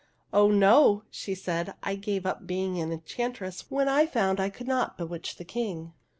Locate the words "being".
2.47-2.79